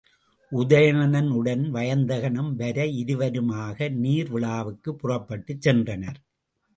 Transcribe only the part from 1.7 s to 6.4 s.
வயந்தகனும் வர, இருவருமாக நீர் விழாவிற்குப் புறப்பட்டுச் சென்றனர்.